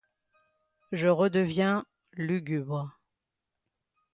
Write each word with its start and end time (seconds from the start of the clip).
Je 0.91 1.09
redeviens 1.09 1.85
lugubre. 2.13 2.91